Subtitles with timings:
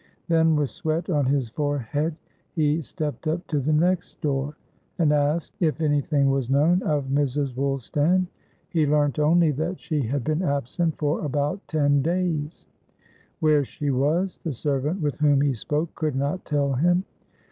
[0.29, 2.15] Then, with sweat on his forehead,
[2.55, 4.57] he stepped up to the next door,
[4.97, 7.53] and asked if anything was known of Mrs.
[7.55, 8.25] Woolstan;
[8.71, 12.65] he learnt only that she had been absent for about ten days;
[13.41, 17.03] where she was, the servant with whom he spoke could not tell him.